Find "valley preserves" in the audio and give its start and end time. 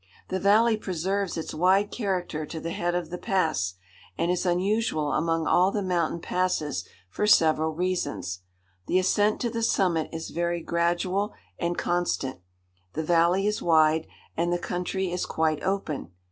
0.39-1.37